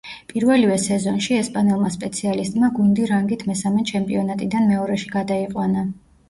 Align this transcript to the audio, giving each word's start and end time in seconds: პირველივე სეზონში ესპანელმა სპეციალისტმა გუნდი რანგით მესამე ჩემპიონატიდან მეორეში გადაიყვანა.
პირველივე 0.29 0.77
სეზონში 0.83 1.35
ესპანელმა 1.39 1.91
სპეციალისტმა 1.95 2.69
გუნდი 2.79 3.05
რანგით 3.11 3.45
მესამე 3.51 3.85
ჩემპიონატიდან 3.93 4.67
მეორეში 4.73 5.13
გადაიყვანა. 5.19 5.87